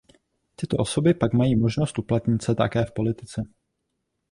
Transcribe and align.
Tyto 0.55 0.77
osoby 0.77 1.13
pak 1.13 1.33
mají 1.33 1.55
možnost 1.55 1.99
uplatnit 1.99 2.41
se 2.41 2.55
také 2.55 2.85
v 2.85 2.91
politice. 2.91 3.43